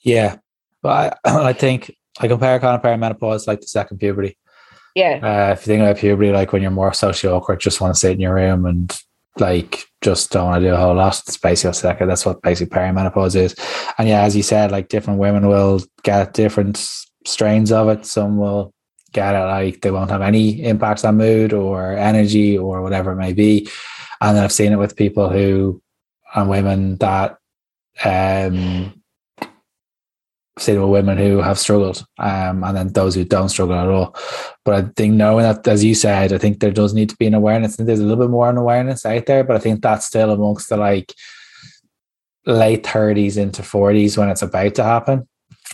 [0.00, 0.38] Yeah,
[0.82, 4.36] but I, I think I compare kind of perimenopause like the second puberty.
[4.96, 5.20] Yeah.
[5.22, 8.00] Uh, if you think about puberty, like when you're more socially awkward, just want to
[8.00, 8.96] sit in your room and
[9.38, 11.18] like just don't want to do a whole lot.
[11.26, 12.08] It's basically second.
[12.08, 13.54] That's what basically perimenopause is.
[13.98, 16.76] And yeah, as you said, like different women will get different
[17.26, 18.06] strains of it.
[18.06, 18.72] Some will
[19.12, 23.16] get it like they won't have any impacts on mood or energy or whatever it
[23.16, 23.68] may be
[24.20, 25.82] and I've seen it with people who
[26.34, 27.38] and women that
[28.04, 29.02] um
[30.58, 34.14] seen with women who have struggled, um, and then those who don't struggle at all.
[34.64, 37.26] But I think knowing that, as you said, I think there does need to be
[37.26, 37.78] an awareness.
[37.78, 40.30] and there's a little bit more an awareness out there, but I think that's still
[40.30, 41.12] amongst the like
[42.46, 45.28] late thirties into forties when it's about to happen.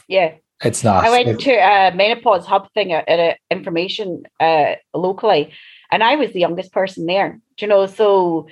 [0.08, 1.04] Yeah, it's not.
[1.04, 5.52] I went to a menopause hub thing at, at information uh, locally,
[5.90, 8.46] and I was the youngest person there you know so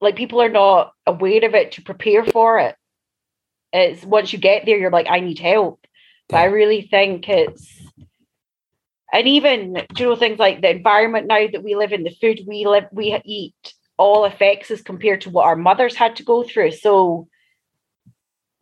[0.00, 2.76] like people are not aware of it to prepare for it
[3.74, 5.86] it's once you get there you're like i need help
[6.28, 7.82] but i really think it's
[9.12, 12.40] and even you know things like the environment now that we live in the food
[12.46, 16.42] we live we eat all affects us compared to what our mothers had to go
[16.42, 17.28] through so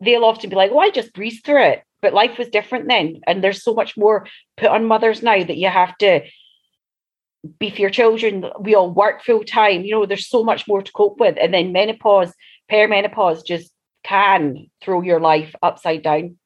[0.01, 3.21] they'll often be like oh i just breezed through it but life was different then
[3.25, 6.21] and there's so much more put on mothers now that you have to
[7.59, 8.45] be for your children.
[8.59, 9.83] We all work full time.
[9.83, 11.37] You know, there's so much more to cope with.
[11.39, 12.33] And then menopause,
[12.71, 13.72] perimenopause just
[14.03, 16.37] can throw your life upside down.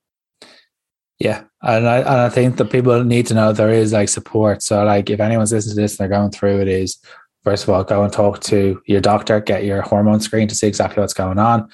[1.20, 4.62] Yeah, and I and I think that people need to know there is like support.
[4.62, 6.98] So like if anyone's listening to this and they're going through it, is
[7.44, 10.68] first of all go and talk to your doctor, get your hormone screen to see
[10.68, 11.70] exactly what's going on,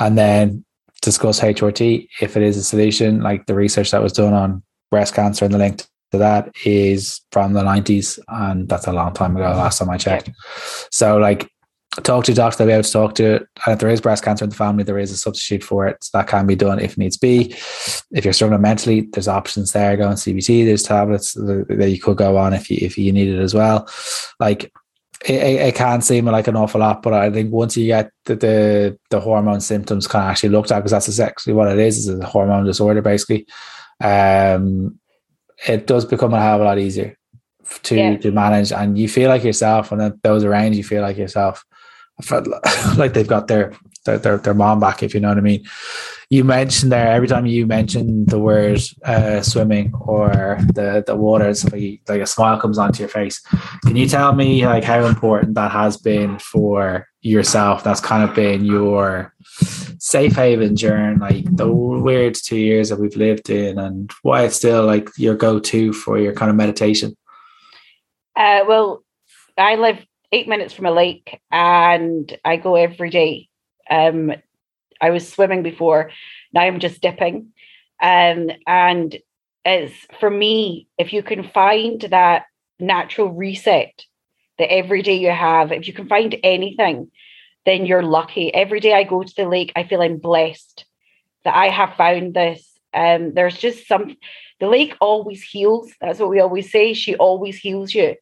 [0.00, 0.64] and then
[1.02, 3.20] discuss HRT if it is a solution.
[3.20, 7.20] Like the research that was done on breast cancer and the link to that is
[7.32, 10.30] from the 90s and that's a long time ago last time i checked
[10.90, 11.50] so like
[12.02, 14.22] talk to doctors they'll be able to talk to it and if there is breast
[14.22, 16.78] cancer in the family there is a substitute for it so that can be done
[16.78, 17.52] if needs be
[18.12, 22.36] if you're struggling mentally there's options there going cbt there's tablets that you could go
[22.36, 23.88] on if you if you need it as well
[24.38, 24.70] like
[25.26, 28.36] it, it, can seem like an awful lot, but I think once you get the
[28.36, 31.98] the, the hormone symptoms kind of actually looked at, because that's exactly what it is,
[31.98, 33.46] is a hormone disorder basically.
[34.00, 35.00] Um,
[35.66, 37.18] it does become a hell of a lot easier
[37.82, 38.16] to yeah.
[38.18, 39.90] to manage, and you feel like yourself.
[39.90, 41.64] And then those around you feel like yourself.
[42.20, 42.46] I felt
[42.96, 43.72] like they've got their
[44.04, 45.64] their, their, their mom back, if you know what I mean.
[46.30, 51.48] You mentioned there every time you mention the word uh, swimming or the the water,
[51.48, 53.40] it's like, like a smile comes onto your face.
[53.86, 57.82] Can you tell me like how important that has been for yourself?
[57.82, 59.32] That's kind of been your
[59.98, 64.56] safe haven during like the weird two years that we've lived in, and why it's
[64.56, 67.16] still like your go to for your kind of meditation.
[68.36, 69.02] Uh, well,
[69.56, 73.48] I live eight minutes from a lake, and I go every day
[73.90, 74.32] um,
[75.00, 76.10] I was swimming before.
[76.52, 77.52] Now I'm just dipping.
[78.00, 79.16] Um, and
[79.64, 82.44] it's for me, if you can find that
[82.78, 84.04] natural reset
[84.58, 87.10] that every day you have, if you can find anything,
[87.66, 88.52] then you're lucky.
[88.52, 90.84] Every day I go to the lake, I feel I'm blessed
[91.44, 92.66] that I have found this.
[92.94, 94.16] Um, there's just some
[94.60, 95.92] the lake always heals.
[96.00, 96.94] That's what we always say.
[96.94, 98.16] She always heals you.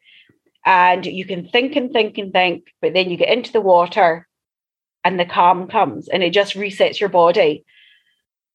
[0.67, 4.27] And you can think and think and think, but then you get into the water
[5.05, 7.65] and the calm comes and it just resets your body.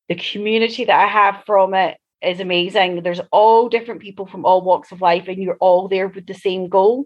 [0.10, 3.02] The community that I have from it is amazing.
[3.02, 6.34] There's all different people from all walks of life, and you're all there with the
[6.34, 7.06] same goal.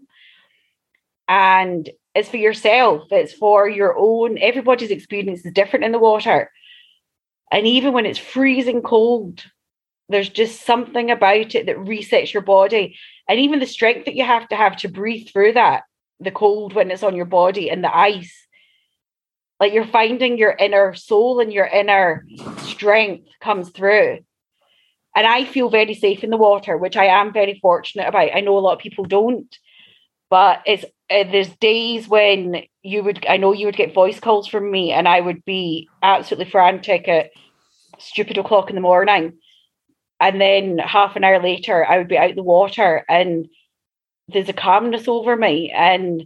[1.28, 6.50] And it's for yourself, it's for your own, everybody's experience is different in the water.
[7.52, 9.46] And even when it's freezing cold,
[10.10, 12.98] there's just something about it that resets your body.
[13.28, 15.84] And even the strength that you have to have to breathe through that,
[16.20, 18.46] the cold when it's on your body and the ice
[19.60, 22.26] like you're finding your inner soul and your inner
[22.60, 24.20] strength comes through.
[25.16, 28.36] And i feel very safe in the water which i am very fortunate about.
[28.36, 29.58] I know a lot of people don't
[30.30, 34.48] but it's uh, there's days when you would i know you would get voice calls
[34.48, 37.30] from me and i would be absolutely frantic at
[37.98, 39.34] stupid o'clock in the morning
[40.20, 43.48] and then half an hour later I would be out the water and
[44.28, 46.26] there's a calmness over me and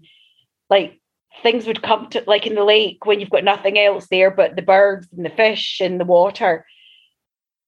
[0.69, 0.99] like
[1.43, 4.55] things would come to like in the lake when you've got nothing else there but
[4.55, 6.65] the birds and the fish and the water.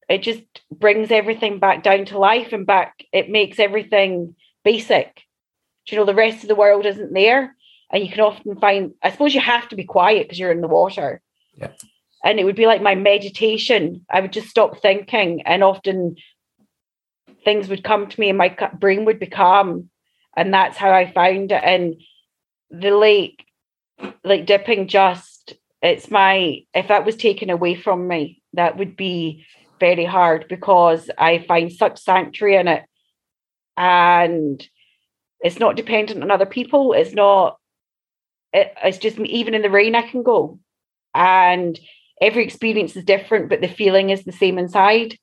[0.10, 5.22] It just brings everything back down to life and back it makes everything basic.
[5.86, 7.56] Do you know the rest of the world isn't there
[7.92, 10.62] and you can often find i suppose you have to be quiet because you're in
[10.62, 11.22] the water.
[11.56, 11.72] Yeah
[12.24, 14.06] and it would be like my meditation.
[14.10, 16.16] I would just stop thinking and often
[17.44, 19.90] things would come to me and my brain would be calm
[20.38, 21.64] and that's how i found it.
[21.64, 21.96] And
[22.70, 23.46] the lake
[24.24, 29.46] like dipping just it's my if that was taken away from me that would be
[29.80, 32.84] very hard because i find such sanctuary in it.
[33.78, 34.68] And
[35.40, 36.94] it's not dependent on other people.
[36.94, 37.58] It's not
[38.54, 40.60] it, it's just even in the rain i can go.
[41.16, 41.80] And
[42.22, 45.18] every experience is different but the feeling is the same inside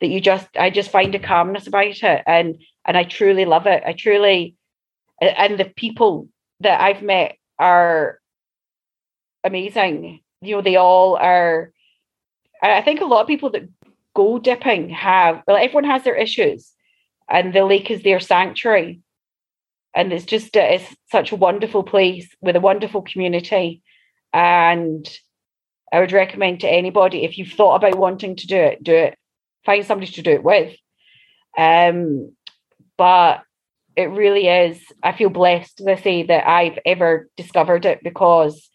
[0.00, 3.66] that you just i just find a calmness about it and and i truly love
[3.66, 3.82] it.
[3.86, 4.56] I truly
[5.20, 6.28] and the people
[6.60, 8.18] that i've met are
[9.44, 10.20] amazing.
[10.40, 11.72] You know they all are
[12.62, 13.68] i think a lot of people that
[14.14, 16.72] go dipping have well everyone has their issues
[17.32, 19.00] and the lake is their sanctuary.
[19.94, 23.82] And it's just it's such a wonderful place with a wonderful community
[24.32, 25.08] and
[25.92, 29.18] i would recommend to anybody if you've thought about wanting to do it do it
[29.64, 30.74] find somebody to do it with
[31.56, 32.32] um
[32.96, 33.42] but
[33.96, 38.70] it really is i feel blessed to say that i've ever discovered it because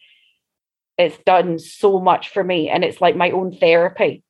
[0.98, 4.24] it's done so much for me and it's like my own therapy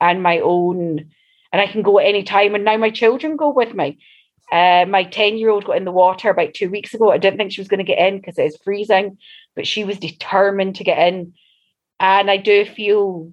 [0.00, 1.10] and my own
[1.52, 3.98] and i can go at any time and now my children go with me
[4.50, 7.10] uh, my 10 year old got in the water about two weeks ago.
[7.10, 9.18] I didn't think she was going to get in because it is freezing,
[9.54, 11.34] but she was determined to get in.
[12.00, 13.32] And I do feel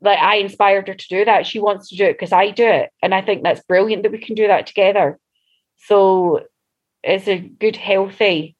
[0.00, 1.46] like I inspired her to do that.
[1.46, 2.90] She wants to do it because I do it.
[3.02, 5.18] And I think that's brilliant that we can do that together.
[5.76, 6.44] So
[7.02, 8.56] it's a good, healthy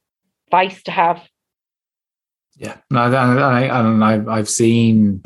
[0.50, 1.22] vice to have.
[2.56, 5.22] Yeah, no, I, I, I've seen,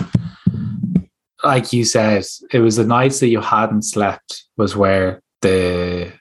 [1.42, 6.12] like you said, it was the nights that you hadn't slept was where the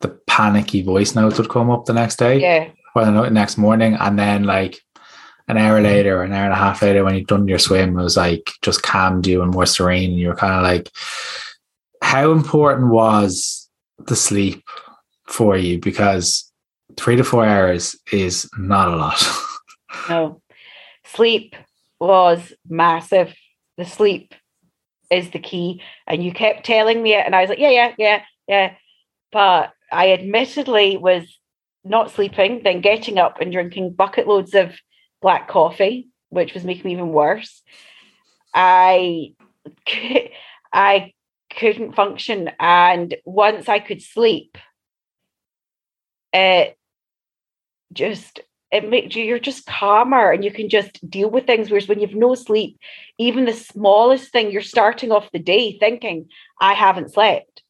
[0.00, 2.40] the panicky voice notes would come up the next day.
[2.40, 2.70] Yeah.
[2.94, 3.94] Or the next morning.
[3.94, 4.80] And then like
[5.48, 8.02] an hour later an hour and a half later when you'd done your swim, it
[8.02, 10.10] was like just calmed you and more serene.
[10.10, 10.90] And you were kind of like,
[12.02, 14.64] how important was the sleep
[15.26, 15.78] for you?
[15.78, 16.50] Because
[16.96, 19.24] three to four hours is not a lot.
[20.08, 20.40] no.
[21.04, 21.56] Sleep
[22.00, 23.34] was massive.
[23.76, 24.34] The sleep
[25.10, 25.82] is the key.
[26.06, 27.24] And you kept telling me it.
[27.26, 28.74] And I was like, yeah, yeah, yeah, yeah.
[29.30, 31.38] But I admittedly was
[31.84, 34.72] not sleeping, then getting up and drinking bucket loads of
[35.22, 37.62] black coffee, which was making me even worse.
[38.54, 39.34] I
[40.72, 41.12] I
[41.56, 44.58] couldn't function, and once I could sleep,
[46.32, 46.76] it
[47.92, 51.70] just it makes you you're just calmer and you can just deal with things.
[51.70, 52.78] Whereas when you've no sleep,
[53.18, 56.28] even the smallest thing, you're starting off the day thinking,
[56.60, 57.62] I haven't slept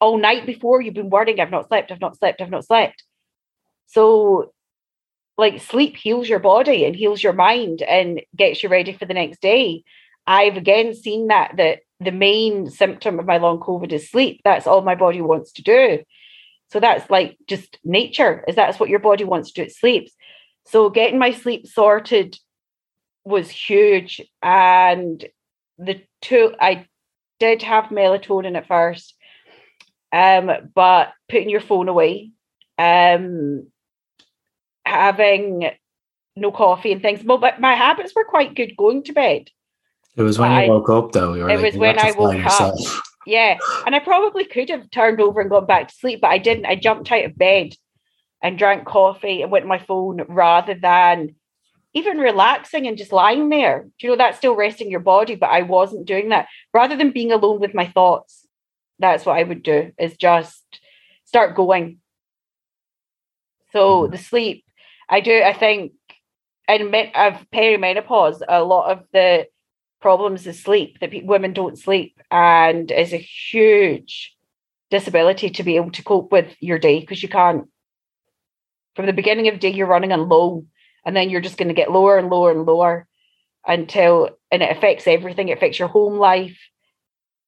[0.00, 3.02] all night before you've been worrying, I've not slept, I've not slept, I've not slept.
[3.86, 4.52] So,
[5.38, 9.14] like, sleep heals your body and heals your mind and gets you ready for the
[9.14, 9.84] next day.
[10.26, 14.42] I've again seen that that the main symptom of my long COVID is sleep.
[14.44, 16.00] That's all my body wants to do.
[16.70, 20.12] So that's like just nature, is that's what your body wants to do, it sleeps.
[20.66, 22.36] So getting my sleep sorted
[23.24, 24.20] was huge.
[24.42, 25.24] And
[25.78, 26.86] the two I
[27.40, 29.14] did have melatonin at first
[30.12, 32.30] um, but putting your phone away,
[32.78, 33.70] um,
[34.88, 35.70] having
[36.36, 37.22] no coffee and things.
[37.24, 39.50] Well, But my habits were quite good going to bed.
[40.16, 41.34] It was when you I, woke up, though.
[41.34, 42.98] it like, was when I woke yourself.
[42.98, 43.04] up.
[43.26, 46.38] Yeah, and I probably could have turned over and gone back to sleep, but I
[46.38, 46.66] didn't.
[46.66, 47.74] I jumped out of bed
[48.42, 51.34] and drank coffee and went on my phone rather than
[51.94, 53.88] even relaxing and just lying there.
[53.98, 55.34] Do you know that's still resting your body?
[55.34, 56.48] But I wasn't doing that.
[56.72, 58.46] Rather than being alone with my thoughts,
[58.98, 60.64] that's what I would do is just
[61.24, 61.98] start going.
[63.72, 64.12] So mm-hmm.
[64.12, 64.64] the sleep,
[65.08, 65.92] I do, I think,
[66.68, 69.46] in of perimenopause, a lot of the
[70.00, 74.36] problems is sleep that women don't sleep, and is a huge
[74.90, 77.68] disability to be able to cope with your day because you can't.
[78.96, 80.66] From the beginning of the day, you're running on low,
[81.04, 83.06] and then you're just going to get lower and lower and lower
[83.66, 85.48] until, and it affects everything.
[85.48, 86.58] It affects your home life,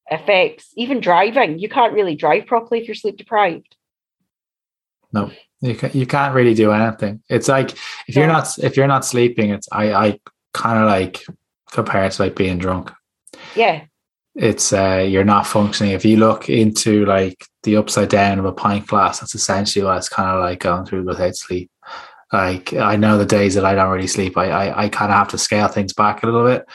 [0.09, 1.59] affects even driving.
[1.59, 3.75] You can't really drive properly if you're sleep deprived.
[5.13, 5.31] No,
[5.61, 7.21] you can, you can't really do anything.
[7.29, 7.71] It's like
[8.07, 10.19] if you're not if you're not sleeping, it's I I
[10.53, 11.23] kind of like
[11.71, 12.91] compare it to like being drunk.
[13.55, 13.85] Yeah.
[14.35, 15.93] it's uh, you're not functioning.
[15.93, 19.97] If you look into like the upside down of a pint glass, that's essentially what
[19.97, 21.69] it's kind of like going through without sleep.
[22.31, 25.17] Like I know the days that I don't really sleep, I I, I kind of
[25.17, 26.65] have to scale things back a little bit.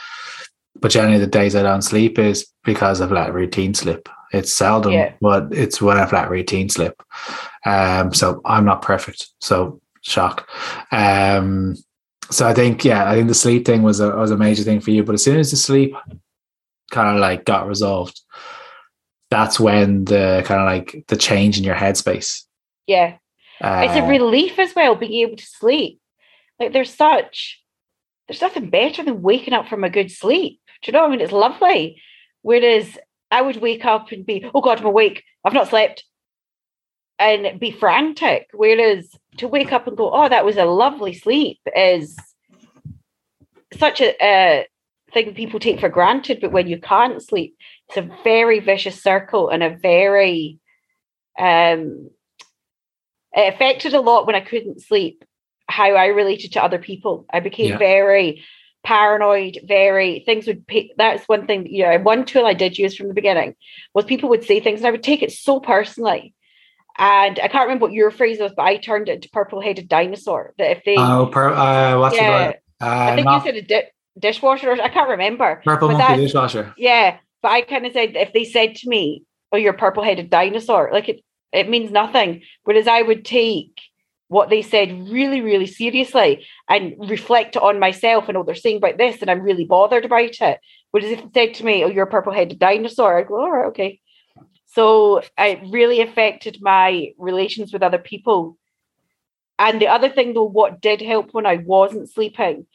[0.79, 4.09] But generally, the days I don't sleep is because I've let routine slip.
[4.33, 5.13] It's seldom, yeah.
[5.21, 7.03] but it's when I've let routine slip.
[7.65, 9.29] Um, so I'm not perfect.
[9.41, 10.49] So shock.
[10.93, 11.77] Um,
[12.31, 14.81] so I think yeah, I think the sleep thing was a was a major thing
[14.81, 15.05] for you.
[15.05, 15.95] But as soon as the sleep
[16.91, 18.21] kind of like got resolved,
[19.31, 22.43] that's when the kind of like the change in your headspace.
[22.87, 23.17] Yeah.
[23.61, 26.01] Uh, it's a relief as well being able to sleep.
[26.59, 27.63] Like there's such
[28.27, 30.61] there's nothing better than waking up from a good sleep.
[30.83, 31.21] Do you know what I mean?
[31.21, 32.03] It's lovely.
[32.43, 32.99] Whereas
[33.31, 35.25] I would wake up and be, oh God, I'm awake.
[35.45, 36.05] I've not slept.
[37.19, 38.49] And be frantic.
[38.53, 39.09] Whereas
[39.39, 42.17] to wake up and go, oh, that was a lovely sleep is
[43.73, 44.67] such a, a
[45.13, 46.41] thing people take for granted.
[46.41, 47.57] But when you can't sleep,
[47.89, 50.59] it's a very vicious circle and a very
[51.39, 52.11] um
[53.33, 55.25] it affected a lot when I couldn't sleep
[55.69, 57.27] how I related to other people.
[57.31, 57.79] I became yeah.
[57.79, 58.43] very
[58.87, 60.93] paranoid, very things would pick.
[60.97, 63.57] That's one thing, you know, one tool I did use from the beginning
[63.95, 66.35] was people would say things and I would take it so personally.
[66.97, 69.89] And I can't remember what your phrase was, but I turned it into purple headed
[69.89, 70.55] dinosaur.
[70.59, 73.63] That if they, oh, per, uh, what's yeah, uh, I think not, you said a
[73.63, 75.63] di- dishwasher, or I can't remember.
[75.65, 76.73] Purple monkey dishwasher.
[76.79, 80.31] Yeah, but I kind of said if they said to me, "Oh, you're purple headed
[80.31, 81.23] dinosaur," like it,
[81.53, 82.43] it means nothing.
[82.63, 83.79] Whereas I would take
[84.29, 88.99] what they said really, really seriously and reflect on myself and oh, they're saying about
[88.99, 90.61] this, and I'm really bothered about it.
[90.91, 93.51] Whereas if they said to me, Oh, you're a purple headed dinosaur, I'd go, All
[93.51, 94.01] right, okay.
[94.67, 98.59] So it really affected my relations with other people.
[99.59, 102.67] And the other thing, though, what did help when I wasn't sleeping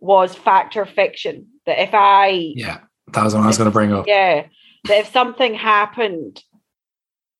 [0.00, 1.48] was fact or fiction.
[1.66, 2.52] That if I.
[2.54, 2.80] Yeah,
[3.12, 4.06] that was what I was going to bring up.
[4.06, 4.46] Yeah.
[4.84, 6.42] That if something happened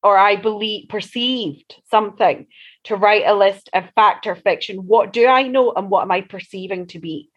[0.02, 2.46] or I believe perceived something
[2.88, 4.78] to write a list of fact or fiction.
[4.78, 7.30] What do I know and what am I perceiving to be?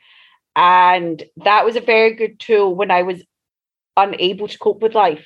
[0.56, 3.24] And that was a very good tool when I was
[3.96, 5.26] unable to cope with life,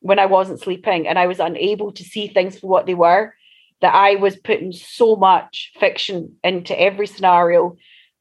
[0.00, 3.34] when I wasn't sleeping and I was unable to see things for what they were,
[3.80, 7.76] that I was putting so much fiction into every scenario,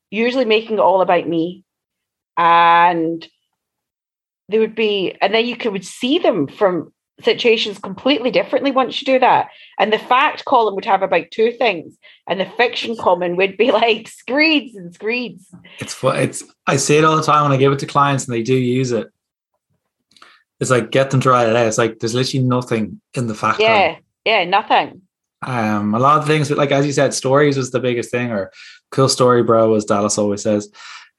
[0.09, 1.63] usually making it all about me.
[2.37, 3.25] And
[4.49, 9.01] they would be, and then you could would see them from situations completely differently once
[9.01, 9.47] you do that.
[9.79, 11.97] And the fact column would have about two things,
[12.27, 15.47] and the fiction column would be like screeds and screeds.
[15.79, 16.17] It's fun.
[16.17, 18.43] It's I say it all the time when I give it to clients, and they
[18.43, 19.07] do use it.
[20.59, 21.67] It's like get them to write it out.
[21.67, 23.59] It's like there's literally nothing in the fact.
[23.59, 24.03] Yeah, column.
[24.25, 25.01] yeah, nothing.
[25.45, 28.31] Um, a lot of things, but like as you said, stories was the biggest thing,
[28.31, 28.51] or
[28.91, 30.71] cool story, bro, as Dallas always says,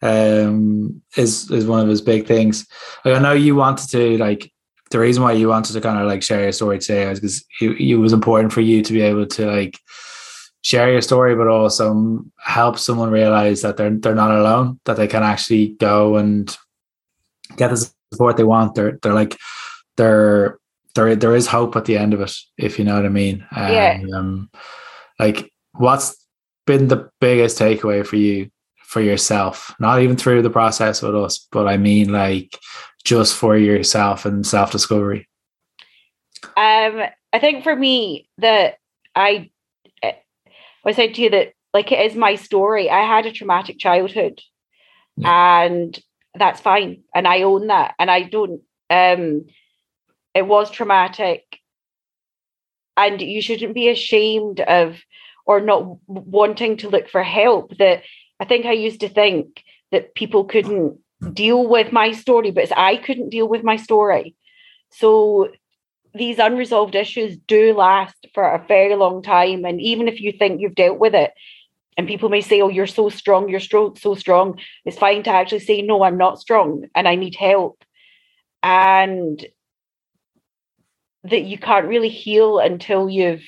[0.02, 2.66] um, is is one of his big things.
[3.04, 4.50] Like I know you wanted to like
[4.90, 7.44] the reason why you wanted to kind of like share your story today is because
[7.60, 9.78] it, it was important for you to be able to like
[10.62, 15.08] share your story, but also help someone realize that they're they're not alone, that they
[15.08, 16.56] can actually go and
[17.56, 18.74] get the support they want.
[18.74, 19.36] They're they're like
[19.96, 20.58] they're
[20.94, 23.46] there there is hope at the end of it, if you know what I mean.
[23.56, 24.00] yeah.
[24.14, 24.50] Um,
[25.18, 26.16] like what's
[26.66, 28.50] been the biggest takeaway for you
[28.84, 29.74] for yourself?
[29.78, 32.58] Not even through the process with us, but I mean like
[33.06, 35.28] just for yourself and self discovery?
[36.56, 37.02] Um,
[37.32, 38.74] I think for me that
[39.14, 39.50] I,
[40.02, 42.90] I said to you that like it is my story.
[42.90, 44.40] I had a traumatic childhood,
[45.16, 45.64] yeah.
[45.64, 45.98] and
[46.34, 48.60] that's fine, and I own that, and I don't.
[48.90, 49.46] Um,
[50.34, 51.60] it was traumatic,
[52.96, 54.96] and you shouldn't be ashamed of
[55.46, 57.76] or not wanting to look for help.
[57.78, 58.02] That
[58.40, 60.98] I think I used to think that people couldn't
[61.32, 64.34] deal with my story, but I couldn't deal with my story.
[64.90, 65.50] So
[66.14, 69.64] these unresolved issues do last for a very long time.
[69.64, 71.32] And even if you think you've dealt with it,
[71.96, 75.30] and people may say, Oh, you're so strong, you're so, so strong, it's fine to
[75.30, 77.82] actually say, No, I'm not strong and I need help.
[78.62, 79.44] And
[81.24, 83.42] that you can't really heal until you've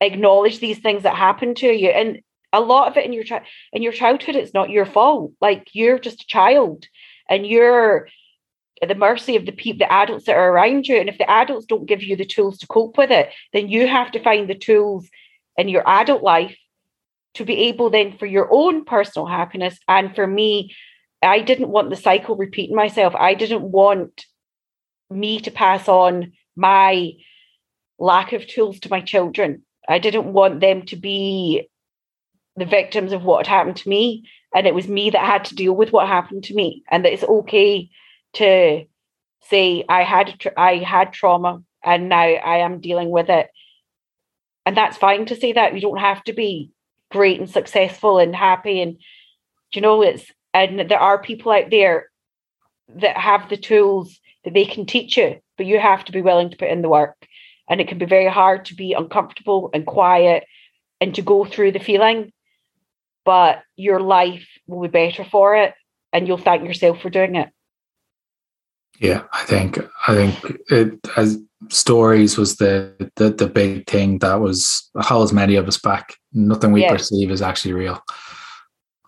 [0.00, 1.90] acknowledged these things that happen to you.
[1.90, 2.20] And
[2.52, 5.32] a lot of it in your chi- in your childhood it's not your fault.
[5.40, 6.86] Like you're just a child
[7.28, 8.08] and you're
[8.80, 10.96] at the mercy of the people the adults that are around you.
[10.96, 13.86] And if the adults don't give you the tools to cope with it then you
[13.86, 15.08] have to find the tools
[15.56, 16.56] in your adult life
[17.34, 19.78] to be able then for your own personal happiness.
[19.88, 20.74] And for me
[21.22, 23.14] i didn't want the cycle repeating myself.
[23.14, 24.26] I didn't want
[25.08, 27.12] me to pass on my
[27.98, 29.62] lack of tools to my children.
[29.88, 31.68] I didn't want them to be
[32.56, 35.54] the victims of what had happened to me and it was me that had to
[35.54, 37.88] deal with what happened to me and that it's okay
[38.34, 38.84] to
[39.42, 43.48] say I had I had trauma and now I am dealing with it.
[44.64, 45.74] And that's fine to say that.
[45.74, 46.70] You don't have to be
[47.10, 48.96] great and successful and happy and
[49.74, 52.08] you know it's and there are people out there
[52.96, 56.50] that have the tools that they can teach you, but you have to be willing
[56.50, 57.26] to put in the work.
[57.70, 60.44] And it can be very hard to be uncomfortable and quiet
[61.00, 62.32] and to go through the feeling.
[63.24, 65.74] But your life will be better for it
[66.12, 67.48] and you'll thank yourself for doing it.
[68.98, 71.38] Yeah, I think I think it as
[71.70, 76.14] stories was the, the the big thing that was holds many of us back.
[76.32, 76.92] Nothing we yeah.
[76.92, 78.02] perceive is actually real.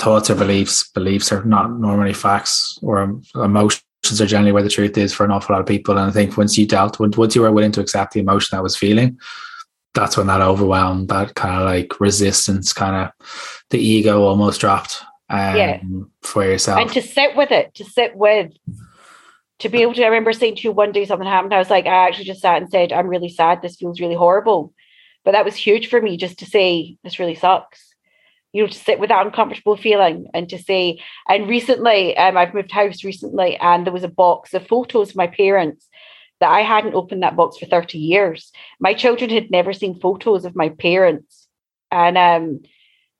[0.00, 4.98] Thoughts or beliefs, beliefs are not normally facts, or emotions are generally where the truth
[4.98, 5.96] is for an awful lot of people.
[5.96, 8.62] And I think once you dealt, once you were willing to accept the emotion that
[8.62, 9.18] was feeling,
[9.94, 13.12] that's when that overwhelm, that kind of like resistance, kind of
[13.70, 15.80] the ego almost dropped um, yeah.
[16.22, 16.80] for yourself.
[16.80, 18.52] And to sit with it, to sit with
[19.60, 21.54] to be able to, I remember saying to you one day something happened.
[21.54, 23.62] I was like, I actually just sat and said, I'm really sad.
[23.62, 24.74] This feels really horrible.
[25.24, 27.94] But that was huge for me just to say, this really sucks.
[28.52, 32.54] You know, to sit with that uncomfortable feeling and to say, and recently, um, I've
[32.54, 35.88] moved house recently, and there was a box of photos of my parents
[36.40, 38.52] that I hadn't opened that box for 30 years.
[38.80, 41.46] My children had never seen photos of my parents.
[41.90, 42.62] And um,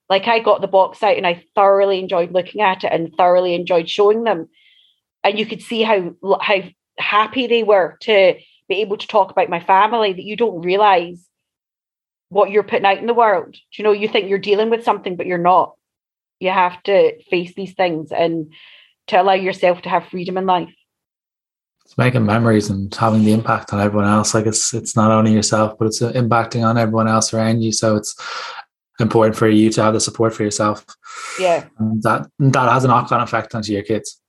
[0.08, 3.54] like I got the box out and I thoroughly enjoyed looking at it and thoroughly
[3.54, 4.48] enjoyed showing them
[5.24, 6.62] and you could see how how
[6.98, 8.34] happy they were to
[8.68, 11.26] be able to talk about my family that you don't realize
[12.28, 13.56] what you're putting out in the world.
[13.72, 15.74] you know, you think you're dealing with something, but you're not.
[16.40, 18.52] You have to face these things and
[19.08, 20.74] to allow yourself to have freedom in life.
[21.84, 24.34] It's making memories and having the impact on everyone else.
[24.34, 27.72] Like it's it's not only yourself, but it's uh, impacting on everyone else around you.
[27.72, 28.16] So it's
[29.00, 30.84] important for you to have the support for yourself.
[31.38, 34.20] Yeah, and that that has a knock on effect onto your kids.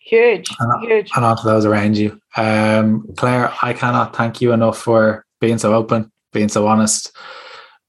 [0.00, 1.10] Huge, and, huge.
[1.16, 2.20] And onto those around you.
[2.36, 7.16] Um, Claire, I cannot thank you enough for being so open, being so honest,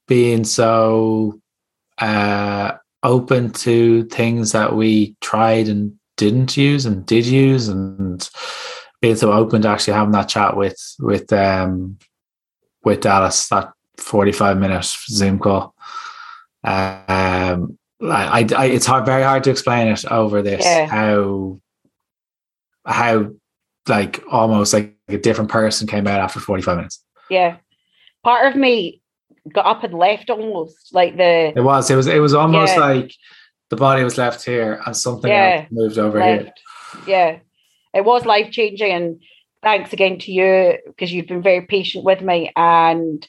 [0.08, 1.42] being so
[1.98, 2.72] uh,
[3.04, 8.30] open to things that we tried and didn't use and did use, and
[9.06, 12.00] being so open to actually having that chat with with um,
[12.84, 15.76] with Dallas that forty five minute Zoom call.
[16.64, 20.88] Um, I, I, it's hard, very hard to explain it over this yeah.
[20.88, 21.60] how
[22.84, 23.30] how
[23.88, 27.04] like almost like a different person came out after 45 minutes.
[27.30, 27.58] Yeah.
[28.24, 29.04] Part of me
[29.54, 32.80] got up and left almost like the it was it was it was almost yeah.
[32.80, 33.14] like
[33.70, 35.60] the body was left here and something yeah.
[35.62, 36.60] else moved over left.
[37.06, 37.08] here.
[37.08, 37.40] Yeah.
[37.96, 39.22] It was life changing and
[39.64, 43.28] thanks again to you because you've been very patient with me and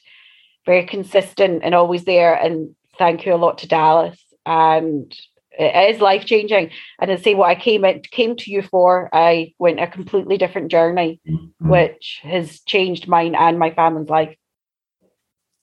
[0.65, 5.15] very consistent and always there and thank you a lot to Dallas and
[5.59, 6.71] it is life changing.
[6.99, 10.37] And to say what I came it came to you for, I went a completely
[10.37, 11.69] different journey, mm-hmm.
[11.69, 14.35] which has changed mine and my family's life.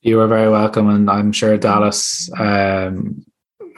[0.03, 3.25] You are very welcome, and I'm sure Dallas um,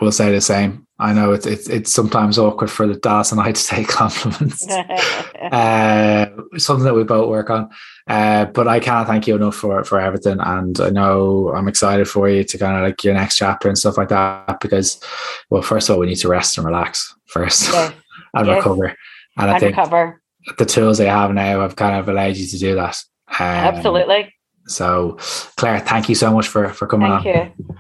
[0.01, 0.86] will say the same.
[0.99, 4.67] I know it's it's it's sometimes awkward for the Dallas and I to take compliments.
[5.53, 6.27] uh,
[6.57, 7.69] something that we both work on.
[8.07, 12.09] Uh, but I can't thank you enough for for everything, and I know I'm excited
[12.09, 14.59] for you to kind of like your next chapter and stuff like that.
[14.61, 14.99] Because,
[15.51, 17.93] well, first of all, we need to rest and relax first yes.
[18.35, 18.57] and yes.
[18.57, 18.87] recover.
[18.87, 18.97] And,
[19.39, 20.23] and I think recover.
[20.57, 22.97] the tools they have now have kind of allowed you to do that.
[23.39, 24.33] Um, Absolutely.
[24.67, 25.19] So,
[25.59, 27.55] Claire, thank you so much for for coming thank on.
[27.59, 27.77] You.